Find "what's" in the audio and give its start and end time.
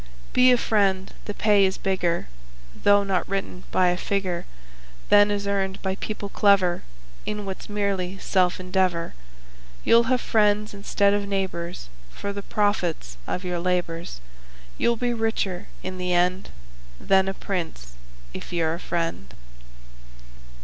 7.45-7.69